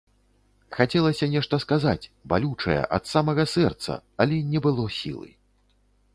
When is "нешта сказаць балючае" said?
1.33-2.79